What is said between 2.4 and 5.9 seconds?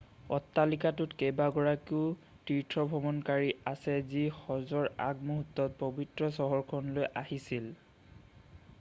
তীৰ্থভ্ৰমণকাৰী আছে যি হজৰ আগমুহূ্ৰ্তত